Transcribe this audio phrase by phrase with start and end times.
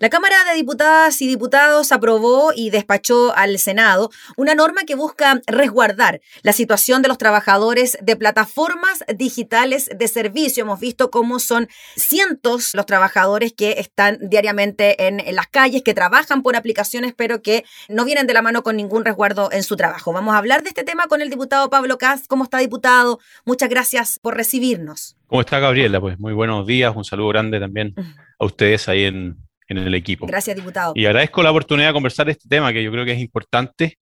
[0.00, 5.42] La Cámara de Diputadas y Diputados aprobó y despachó al Senado una norma que busca
[5.48, 10.62] resguardar la situación de los trabajadores de plataformas digitales de servicio.
[10.62, 11.66] Hemos visto cómo son
[11.96, 17.64] cientos los trabajadores que están diariamente en, las calles, que trabajan por aplicaciones, pero que
[17.88, 20.12] no vienen de la mano con ningún resguardo en su trabajo.
[20.12, 22.28] Vamos a hablar de este tema con el diputado Pablo Caz.
[22.28, 23.18] ¿Cómo está, diputado?
[23.44, 25.16] Muchas gracias por recibirnos.
[25.26, 26.00] ¿Cómo está, Gabriela?
[26.00, 26.94] Pues muy buenos días.
[26.94, 27.96] Un saludo grande también
[28.38, 30.26] a ustedes ahí en en el equipo.
[30.26, 30.92] Gracias, diputado.
[30.96, 33.98] Y agradezco la oportunidad de conversar este tema que yo creo que es importante.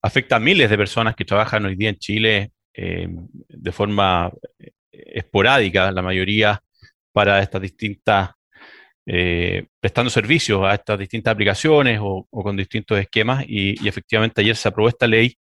[0.00, 3.06] Afecta a miles de personas que trabajan hoy día en Chile eh,
[3.48, 6.60] de forma eh, esporádica, la mayoría
[7.12, 8.30] para estas distintas,
[9.04, 13.44] eh, prestando servicios a estas distintas aplicaciones o, con distintos esquemas.
[13.46, 15.36] Y, efectivamente ayer se aprobó esta ley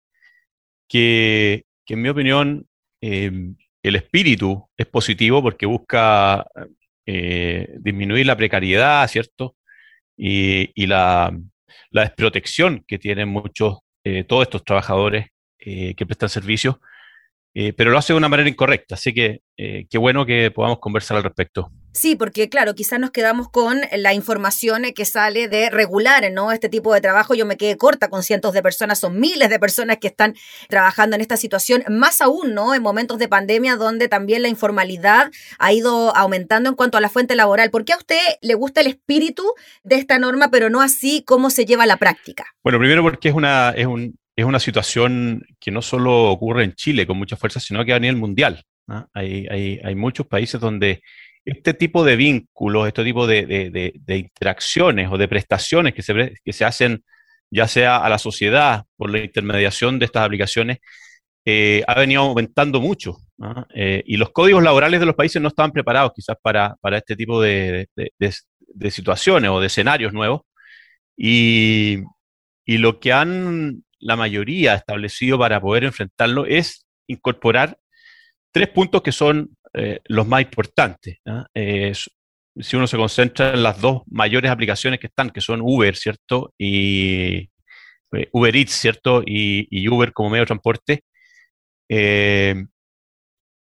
[0.89, 2.67] que, que en mi opinión,
[3.01, 6.45] el espíritu es positivo porque busca
[7.07, 9.55] disminuir la precariedad, ¿cierto?
[10.19, 11.33] Y, la,
[11.91, 15.27] desprotección que tienen muchos, eh, todos estos trabajadores
[15.61, 16.77] eh, que prestan servicios,
[17.55, 18.97] eh, pero lo hace de una manera incorrecta.
[18.97, 21.71] Así que qué bueno que podamos conversar al respecto.
[21.99, 26.53] Sí, porque claro, quizás nos quedamos con la información que sale de regular, ¿no?
[26.53, 27.35] Este tipo de trabajo.
[27.35, 30.37] Yo me quedé corta con cientos de personas, son miles de personas que están
[30.69, 32.73] trabajando en esta situación, más aún, ¿no?
[32.73, 37.09] En momentos de pandemia donde también la informalidad ha ido aumentando en cuanto a la
[37.09, 37.73] fuente laboral.
[37.73, 39.43] ¿Por qué a usted le gusta el espíritu
[39.83, 42.47] de esta norma, pero no así cómo se lleva a la práctica?
[42.63, 46.75] Bueno, primero porque es una, es un, es una situación que no solo ocurre en
[46.75, 48.63] Chile con mucha fuerza, sino que a nivel mundial.
[49.13, 51.03] Hay, hay, hay muchos países donde
[51.49, 56.65] este tipo de vínculos, este tipo de, interacciones o de prestaciones que se, que se
[56.65, 57.03] hacen
[57.51, 60.79] ya sea a la sociedad por la intermediación de estas aplicaciones,
[61.45, 63.17] eh, ha venido aumentando mucho.
[63.75, 67.41] Eh, y los códigos laborales de los países no estaban preparados quizás para, este tipo
[67.41, 67.89] de,
[68.91, 70.43] situaciones o de escenarios nuevos.
[71.17, 71.99] Y,
[72.67, 77.79] y lo que han la mayoría establecido para poder enfrentarlo es incorporar
[78.53, 81.19] tres puntos que son eh, los más importantes.
[81.55, 81.93] Eh,
[82.61, 86.53] si uno se concentra en las dos mayores aplicaciones que están, que son Uber, ¿cierto?
[86.59, 87.51] Y
[88.13, 89.23] eh, Uber Eats, ¿cierto?
[89.25, 91.05] Y, Uber como medio de transporte.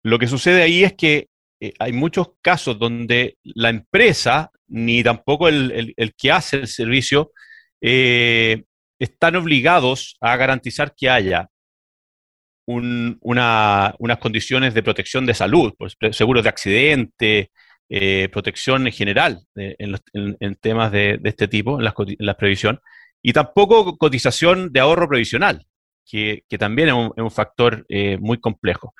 [0.03, 1.27] lo que sucede ahí es que
[1.79, 7.31] hay muchos casos donde la empresa, ni tampoco el, que hace el servicio,
[7.81, 11.49] están obligados a garantizar que haya
[12.65, 17.51] unas condiciones de protección de salud, pues, seguros de accidente,
[17.87, 21.85] eh, protección en general en, temas de, este tipo, en
[22.19, 22.79] la, previsión,
[23.21, 25.65] y tampoco cotización de ahorro previsional,
[26.03, 28.95] que, también es un, factor eh, muy complejo.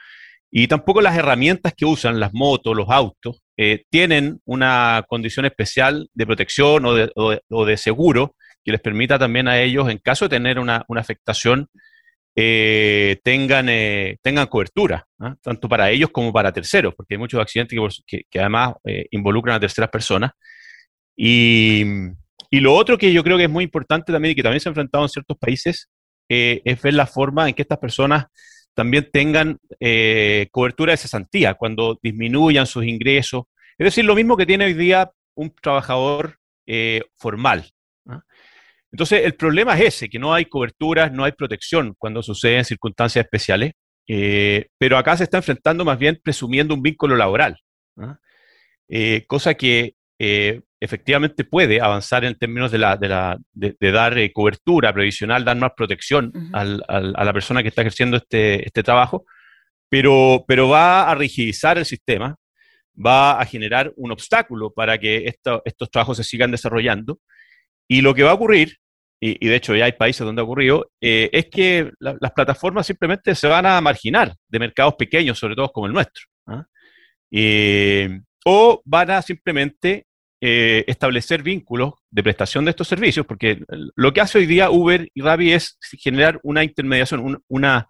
[0.52, 6.10] Y tampoco las herramientas que usan, las motos, los autos, eh, tienen una condición especial
[6.14, 10.60] de protección o de, seguro que les permita también a ellos, en caso de tener
[10.60, 11.68] una, una afectación,
[12.38, 15.38] eh, tengan, eh, tengan cobertura, ¿ah?
[15.42, 19.60] tanto para ellos como para terceros, porque hay muchos accidentes que, además eh, involucran a
[19.60, 20.32] terceras personas.
[21.16, 21.84] Y,
[22.52, 24.72] lo otro que yo creo que es muy importante también y que también se ha
[24.72, 25.90] enfrentado en ciertos países
[26.30, 28.28] es ver la forma en que estas personas
[28.74, 29.60] también tengan
[30.52, 33.44] cobertura de cesantía cuando disminuyan sus ingresos.
[33.78, 36.38] Es decir, lo mismo que tiene hoy día un trabajador
[37.18, 37.66] formal.
[38.96, 42.64] Entonces, el problema es ese, que no hay coberturas, no hay protección cuando sucede en
[42.64, 43.74] circunstancias especiales,
[44.08, 47.60] eh, pero acá se está enfrentando más bien presumiendo un vínculo laboral,
[47.98, 48.18] ¿ah?
[48.88, 52.96] eh, cosa que eh, efectivamente puede avanzar en términos de, la,
[53.52, 58.82] de, dar cobertura previsional, dar más protección a la persona que está ejerciendo este, este
[58.82, 59.26] trabajo,
[59.90, 62.38] pero, pero va a rigidizar el sistema,
[62.96, 65.26] va a generar un obstáculo para que
[65.66, 67.20] estos trabajos se sigan desarrollando.
[67.88, 68.80] Y lo que va a ocurrir
[69.20, 73.34] y, de hecho ya hay países donde ha ocurrido, eh, es que las plataformas simplemente
[73.36, 76.26] se van a marginar de mercados pequeños, sobre todo como el nuestro.
[76.48, 76.66] ¿ah?
[77.32, 80.06] Eh, o van a simplemente
[80.42, 83.62] eh, establecer vínculos de prestación de estos servicios, porque
[83.96, 87.88] lo que hace hoy día Uber y Rappi es generar una intermediación, una,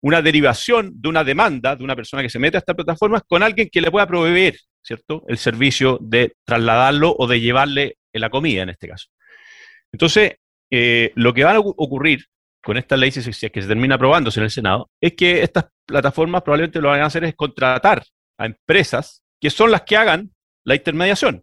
[0.00, 3.42] una derivación de una demanda de una persona que se mete a estas plataformas con
[3.42, 8.62] alguien que le pueda proveer, ¿cierto?, el servicio de trasladarlo o de llevarle la comida
[8.62, 9.08] en este caso.
[9.96, 10.34] Entonces,
[10.70, 12.26] eh, lo que va a ocurrir
[12.62, 15.68] con esta ley, si, es que se termina aprobándose en el Senado, es que estas
[15.86, 18.04] plataformas probablemente lo que van a hacer es contratar
[18.36, 20.32] a empresas que son las que hagan
[20.64, 21.42] la intermediación.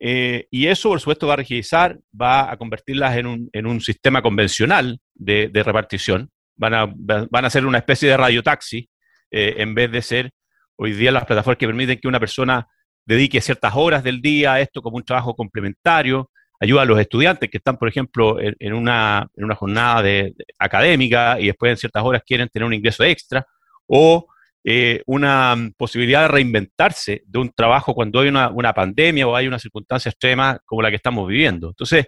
[0.00, 4.98] Eh, y eso, por supuesto, va a rigidizar, va a convertirlas en un, sistema convencional
[5.14, 6.28] de, repartición.
[6.56, 8.88] Van a, van a ser una especie de radiotaxi
[9.30, 10.30] eh, en vez de ser
[10.74, 12.66] hoy día las plataformas que permiten que una persona
[13.06, 16.30] dedique ciertas horas del día a esto como un trabajo complementario,
[16.60, 21.38] ayuda a los estudiantes que están, por ejemplo, en, una, en una, jornada de, académica
[21.40, 23.46] y después en ciertas horas quieren tener un ingreso extra,
[23.86, 24.26] o
[24.64, 29.46] eh, una posibilidad de reinventarse de un trabajo cuando hay una, una, pandemia o hay
[29.46, 31.68] una circunstancia extrema como la que estamos viviendo.
[31.68, 32.06] Entonces,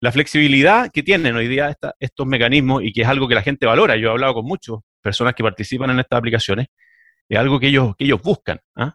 [0.00, 3.66] la flexibilidad que tienen hoy día estos mecanismos y que es algo que la gente
[3.66, 6.68] valora, yo he hablado con muchas personas que participan en estas aplicaciones,
[7.28, 8.60] es algo que ellos, que ellos buscan.
[8.76, 8.94] ¿ah?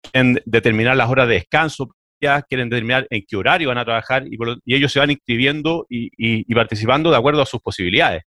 [0.00, 4.36] Quieren determinar las horas de descanso, quieren determinar en qué horario van a trabajar y,
[4.74, 8.24] ellos se van inscribiendo y, participando de acuerdo a sus posibilidades.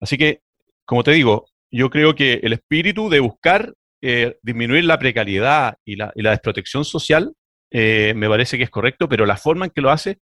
[0.00, 0.40] Así que,
[0.84, 5.96] como te digo, yo creo que el espíritu de buscar eh, disminuir la precariedad y
[5.96, 7.34] la, desprotección social
[7.70, 10.18] eh, me parece que es correcto, pero la forma en que lo hace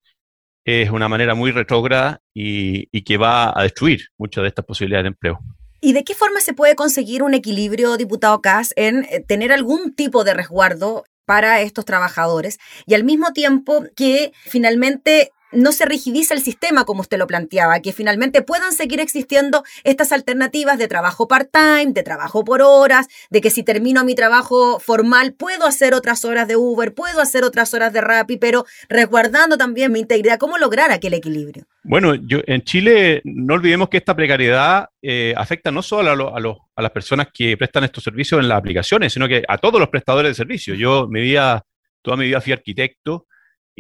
[0.65, 5.09] es una manera muy retrógrada y, que va a destruir muchas de estas posibilidades de
[5.09, 5.39] empleo.
[5.81, 9.95] ¿Y de qué forma se puede conseguir un equilibrio, diputado Kass, en eh, tener algún
[9.95, 16.35] tipo de resguardo para estos trabajadores y al mismo tiempo que finalmente no se rigidiza
[16.35, 21.29] el sistema como usted lo planteaba, que finalmente puedan seguir existiendo estas alternativas de trabajo
[21.29, 26.25] part-time, de trabajo por horas, de que si termino mi trabajo formal puedo hacer otras
[26.25, 30.39] horas de Uber, puedo hacer otras horas de Rappi, pero resguardando también mi integridad.
[30.39, 31.65] ¿Cómo lograr aquel equilibrio?
[31.83, 36.39] Bueno, yo en Chile no olvidemos que esta precariedad eh, afecta no solo a,
[36.77, 39.89] a, las personas que prestan estos servicios en las aplicaciones, sino que a todos los
[39.89, 40.77] prestadores de servicios.
[40.77, 41.65] Yo mi vida,
[42.03, 43.27] toda mi vida fui arquitecto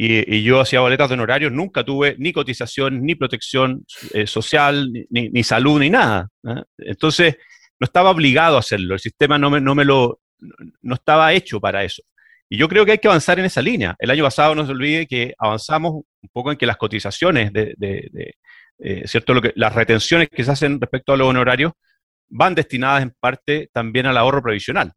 [0.00, 3.84] y, yo hacía boletas de honorarios, nunca tuve ni cotización, ni protección
[4.14, 6.28] eh, social, ni, salud, ni nada.
[6.78, 7.36] Entonces,
[7.80, 10.20] no estaba obligado a hacerlo, el sistema no me, no me lo,
[10.82, 12.02] no estaba hecho para eso.
[12.48, 13.96] Y yo creo que hay que avanzar en esa línea.
[13.98, 17.74] El año pasado no se olvide que avanzamos un poco en que las cotizaciones, de,
[18.78, 19.34] eh, ¿cierto?
[19.34, 21.72] Lo que, las retenciones que se hacen respecto a los honorarios
[22.28, 24.92] van destinadas en parte también al ahorro previsional.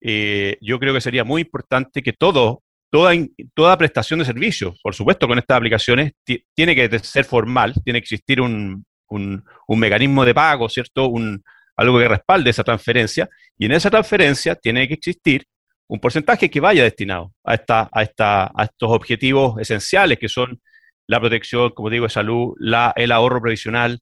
[0.00, 3.12] Eh, yo creo que sería muy importante que todo toda,
[3.54, 6.12] toda prestación de servicios, por supuesto, con estas aplicaciones
[6.54, 9.44] tiene que ser formal, tiene que existir un, un,
[9.78, 11.08] mecanismo de pago, ¿cierto?
[11.08, 11.42] Un,
[11.76, 15.44] algo que respalde esa transferencia, y en esa transferencia tiene que existir
[15.88, 20.60] un porcentaje que vaya destinado a, esta, a, esta, a estos objetivos esenciales que son
[21.06, 23.98] la protección, como digo, de salud, la, el ahorro previsional,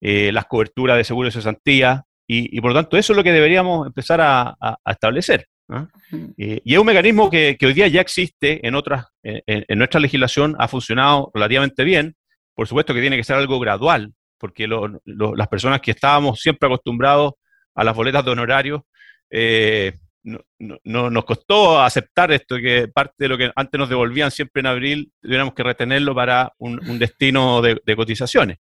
[0.00, 3.24] eh, las coberturas de seguros de cesantía, y, y, por lo tanto eso es lo
[3.24, 5.46] que deberíamos empezar a establecer.
[5.68, 5.88] ¿Ah?
[6.36, 10.56] Eh, y es un mecanismo que, hoy día ya existe en otras, en, nuestra legislación,
[10.58, 12.16] ha funcionado relativamente bien.
[12.54, 14.66] Por supuesto que tiene que ser algo gradual, porque
[15.04, 17.34] las personas que estábamos siempre acostumbrados
[17.74, 18.82] a las boletas de honorarios,
[19.30, 19.92] eh,
[20.22, 24.66] no, nos costó aceptar esto, que parte de lo que antes nos devolvían siempre en
[24.66, 28.58] abril, tuviéramos que retenerlo para un, destino de, cotizaciones.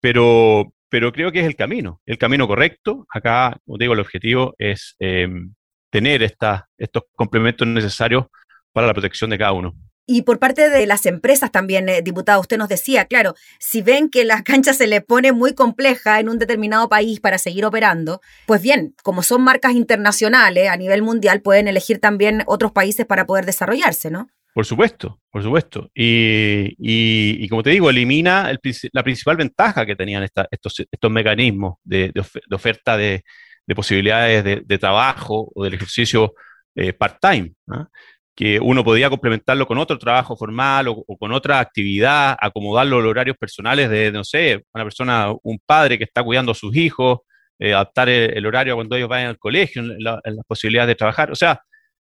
[0.00, 3.06] Pero, pero creo que es el camino, el camino correcto.
[3.10, 5.28] Acá, como digo, el objetivo es eh,
[5.92, 8.24] tener estos complementos necesarios
[8.72, 9.74] para la protección de cada uno.
[10.06, 14.08] Y por parte de las empresas también, eh, diputado, usted nos decía, claro, si ven
[14.08, 18.20] que la cancha se le pone muy compleja en un determinado país para seguir operando,
[18.46, 23.26] pues bien, como son marcas internacionales a nivel mundial, pueden elegir también otros países para
[23.26, 24.28] poder desarrollarse, ¿no?
[24.54, 25.90] Por supuesto, por supuesto.
[25.94, 28.50] Y, como te digo, elimina
[28.92, 32.12] la principal ventaja que tenían estos, estos mecanismos de
[32.50, 33.24] oferta de,
[33.66, 36.34] de posibilidades de, trabajo o del ejercicio
[36.74, 37.52] eh, part-time,
[38.34, 43.36] que uno podía complementarlo con otro trabajo formal o, con otra actividad, acomodarlo los horarios
[43.36, 47.20] personales de, no sé, una persona, un padre que está cuidando a sus hijos,
[47.58, 51.30] eh, adaptar el, horario cuando ellos vayan al colegio, en, las posibilidades de trabajar.
[51.30, 51.60] O sea,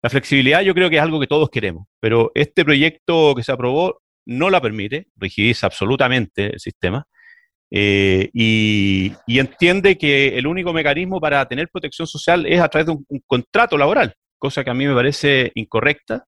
[0.01, 3.51] la flexibilidad yo creo que es algo que todos queremos, pero este proyecto que se
[3.51, 7.05] aprobó no la permite, rigidiza absolutamente el sistema,
[7.71, 12.91] eh, y, entiende que el único mecanismo para tener protección social es a través de
[12.93, 16.25] un, contrato laboral, cosa que a mí me parece incorrecta.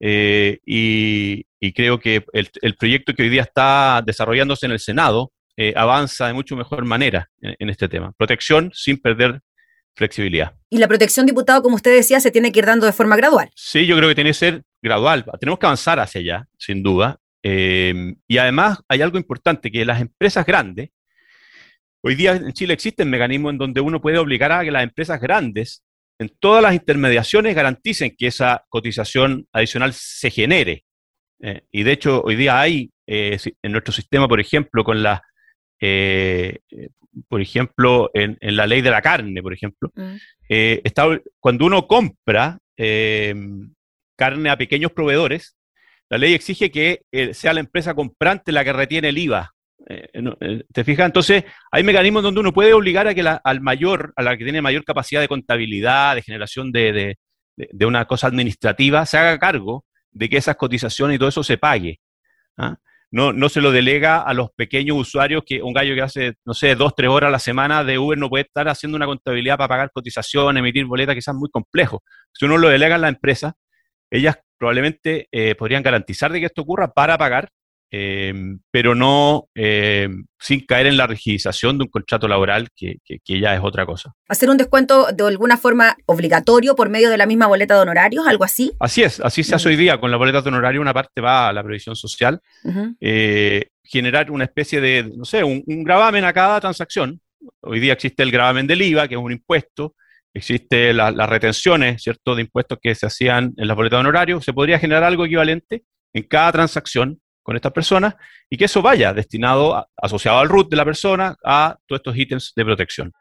[0.00, 5.72] Eh, y, creo que el, proyecto que hoy día está desarrollándose en el Senado eh,
[5.74, 8.12] avanza de mucho mejor manera en, este tema.
[8.16, 9.40] Protección sin perder
[9.96, 10.54] flexibilidad.
[10.70, 13.50] Y la protección, diputado, como usted decía, se tiene que ir dando de forma gradual.
[13.56, 15.24] Sí, yo creo que tiene que ser gradual.
[15.40, 17.18] Tenemos que avanzar hacia allá, sin duda.
[17.42, 20.90] Em, y además hay algo importante, que las empresas grandes,
[22.02, 25.20] hoy día en Chile existen mecanismos en donde uno puede obligar a que las empresas
[25.20, 25.84] grandes,
[26.18, 30.84] en todas las intermediaciones, garanticen que esa cotización adicional se genere.
[31.40, 35.22] Eh, y de hecho, hoy día hay eh, en nuestro sistema, por ejemplo, con la,
[35.80, 36.58] eh,
[37.28, 40.16] por ejemplo, en, la ley de la carne, por ejemplo, mm.
[40.48, 41.06] está,
[41.38, 43.72] cuando uno compra em,
[44.16, 45.57] carne a pequeños proveedores,
[46.10, 49.52] la ley exige que eh, sea la empresa comprante la que retiene el IVA.
[49.88, 51.06] Eh, eh, ¿Te fijas?
[51.06, 54.44] Entonces, hay mecanismos donde uno puede obligar a que la, al mayor, a la que
[54.44, 57.16] tiene mayor capacidad de contabilidad, de generación de,
[57.80, 62.00] una cosa administrativa, se haga cargo de que esas cotizaciones y todo eso se pague.
[62.56, 62.76] ¿ah?
[63.10, 66.74] No, se lo delega a los pequeños usuarios que un gallo que hace, no sé,
[66.74, 69.68] dos, tres horas a la semana de Uber no puede estar haciendo una contabilidad para
[69.68, 72.02] pagar cotización, emitir boletas, quizás muy complejo.
[72.32, 73.54] Si uno lo delega a la empresa,
[74.10, 77.48] ellas probablemente eh, podrían garantizar de que esto ocurra para pagar
[77.90, 83.54] Em, pero no em, sin caer en la rigidización de un contrato laboral que, ya
[83.54, 84.12] es otra cosa.
[84.28, 88.26] ¿Hacer un descuento de alguna forma obligatorio por medio de la misma boleta de honorarios,
[88.26, 88.72] algo así?
[88.78, 89.98] Así es, así se hace hoy día.
[89.98, 92.40] Con la boleta de honorario una parte va a la previsión social.
[93.00, 97.20] Eh, generar una especie de, no sé, un, gravamen a cada transacción.
[97.60, 99.94] Hoy día existe el gravamen del IVA, que es un impuesto.
[100.34, 104.40] Existe las retenciones, ¿cierto?, de impuestos que se hacían en la boleta de honorario.
[104.40, 108.14] Se podría generar algo equivalente en cada transacción con estas personas
[108.50, 112.52] y que eso vaya destinado, asociado al root de la persona, a todos estos ítems
[112.54, 113.12] de protección.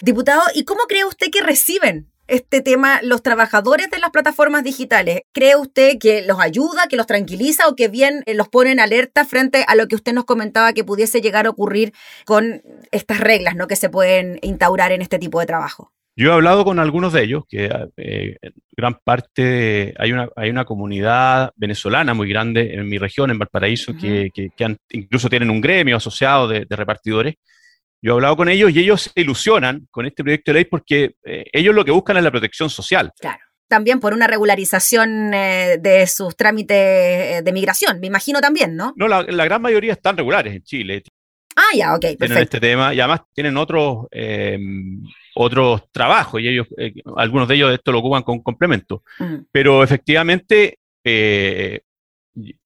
[0.00, 5.20] Diputado, ¿y cómo cree usted que reciben este tema los trabajadores de las plataformas digitales?
[5.32, 8.80] ¿Cree usted que los ayuda, que los tranquiliza o que bien eh, los pone en
[8.80, 11.92] alerta frente a lo que usted nos comentaba que pudiese llegar a ocurrir
[12.24, 13.66] con estas reglas ¿no?
[13.66, 15.92] que se pueden instaurar en este tipo de trabajo?
[16.16, 18.36] Yo he hablado con algunos de ellos, que eh,
[18.76, 23.92] gran parte, hay, una, hay una comunidad venezolana muy grande en mi región, en Valparaíso,
[23.98, 24.30] que,
[24.90, 27.36] incluso tienen un gremio asociado de, repartidores.
[28.02, 31.12] Yo he hablado con ellos y ellos se ilusionan con este proyecto de ley porque
[31.24, 33.12] eh, ellos lo que buscan es la protección social.
[33.18, 33.38] Claro.
[33.68, 38.92] También por una regularización eh, de sus trámites de migración, me imagino también, ¿no?
[38.96, 41.02] No, la, la gran mayoría están regulares en Chile.
[41.72, 42.26] Ah, ya, ok, perfecto.
[42.26, 44.06] Tienen este tema y además tienen otros
[45.34, 49.02] otros trabajos y ellos, eh, algunos de ellos esto lo ocupan con complemento.
[49.18, 49.36] Mm.
[49.50, 51.80] Pero efectivamente, eh,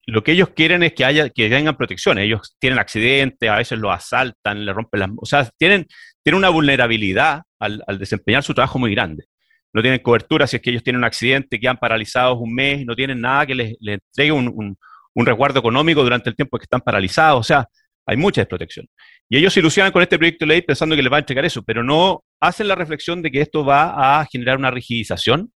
[0.05, 2.17] lo que ellos quieren es que haya, que tengan protección.
[2.17, 5.09] Ellos tienen accidentes, a veces los asaltan, le rompen las...
[5.17, 5.87] O sea, tienen,
[6.23, 9.25] tienen una vulnerabilidad al, desempeñar su trabajo muy grande.
[9.73, 12.95] No tienen cobertura si es que ellos tienen un accidente, quedan paralizados un mes, no
[12.95, 14.77] tienen nada que les, entregue un,
[15.13, 17.39] un resguardo económico durante el tiempo que están paralizados.
[17.39, 17.67] O sea,
[18.05, 18.87] hay mucha desprotección.
[19.29, 21.45] Y ellos se ilusionan con este proyecto de ley pensando que les va a entregar
[21.45, 25.51] eso, pero no hacen la reflexión de que esto va a generar una rigidización.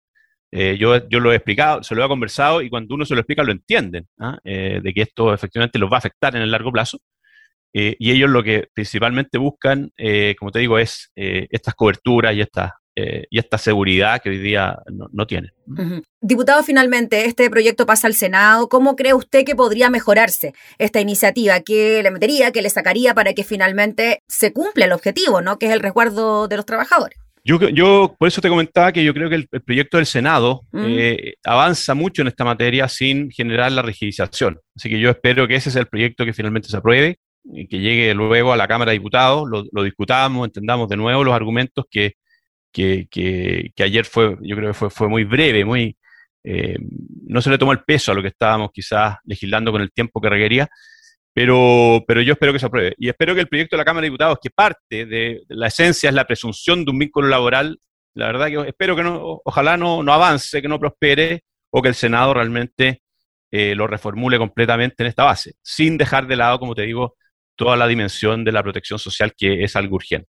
[0.52, 3.20] Eh, yo, yo lo he explicado, se lo he conversado y cuando uno se lo
[3.22, 4.40] explica lo entienden, ¿ah?
[4.44, 7.00] eh, de que esto efectivamente los va a afectar en el largo plazo.
[7.72, 9.92] Eh, y ellos lo que principalmente buscan,
[10.40, 14.78] como te digo, es estas coberturas y estas eh, y esta seguridad que hoy día
[14.90, 15.52] no, tiene.
[16.22, 18.68] Diputado, finalmente, este proyecto pasa al Senado.
[18.68, 21.62] ¿Cómo cree usted que podría mejorarse esta iniciativa?
[21.62, 25.58] ¿Qué le metería, qué le sacaría para que finalmente se cumpla el objetivo, ¿no?
[25.58, 27.18] que es el resguardo de los trabajadores?
[27.46, 31.36] Yo, yo por eso te comentaba que yo creo que el, proyecto del Senado eh,
[31.46, 34.60] avanza mucho en esta materia sin generar la rigidización.
[34.76, 37.80] Así que yo espero que ese sea el proyecto que finalmente se apruebe y que
[37.80, 41.86] llegue luego a la Cámara de Diputados, lo, lo discutamos, entendamos de nuevo los argumentos
[41.90, 42.16] que,
[42.72, 45.98] que, que, ayer fue, yo creo que fue, fue muy breve, muy,
[46.44, 46.78] eh,
[47.28, 50.22] no se le tomó el peso a lo que estábamos quizás legislando con el tiempo
[50.22, 50.70] que requería,
[51.34, 52.96] pero, pero yo espero que se apruebe.
[52.98, 56.10] Y espero que el proyecto de la Cámara de Diputados, que parte de, la esencia
[56.10, 57.80] es la presunción de un vínculo laboral,
[58.16, 61.90] la verdad que espero que no, ojalá no, no avance, que no prospere, o que
[61.90, 63.02] el Senado realmente
[63.52, 67.16] eh, lo reformule completamente en esta base, sin dejar de lado, como te digo,
[67.56, 70.30] toda la dimensión de la protección social que es algo urgente.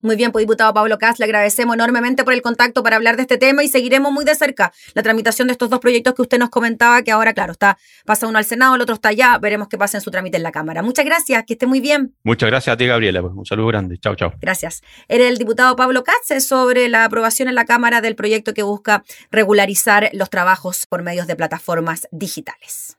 [0.00, 3.22] Muy bien, pues diputado Pablo Cas, le agradecemos enormemente por el contacto para hablar de
[3.22, 6.38] este tema y seguiremos muy de cerca la tramitación de estos dos proyectos que usted
[6.38, 9.68] nos comentaba, que ahora, claro, está pasa uno al Senado, el otro está allá, veremos
[9.68, 10.82] qué pasa en su trámite en la Cámara.
[10.82, 12.14] Muchas gracias, que esté muy bien.
[12.22, 13.98] Muchas gracias a ti, Gabriela, pues, un saludo grande.
[13.98, 14.32] Chao, chao.
[14.40, 14.82] Gracias.
[15.08, 19.02] Era el diputado Pablo Katz sobre la aprobación en la Cámara del proyecto que busca
[19.30, 22.96] regularizar los trabajos por medios de plataformas digitales.